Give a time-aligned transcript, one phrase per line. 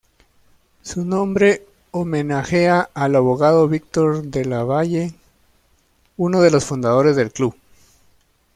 [0.81, 5.13] Su nombre homenajea al abogado Víctor Della Valle,
[6.17, 7.55] uno de los fundadores del club.